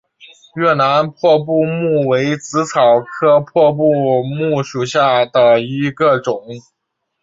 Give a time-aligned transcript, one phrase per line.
[0.55, 6.43] 越南破布木为紫草科破布木属下的一个种。